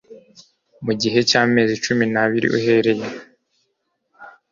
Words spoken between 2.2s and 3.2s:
abiri uhereye